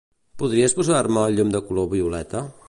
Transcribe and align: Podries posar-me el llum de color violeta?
Podries 0.43 0.73
posar-me 0.79 1.27
el 1.27 1.39
llum 1.41 1.55
de 1.57 1.63
color 1.69 1.89
violeta? 1.93 2.43